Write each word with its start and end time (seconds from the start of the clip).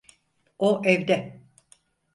O 0.59 0.81
evde. 0.85 1.41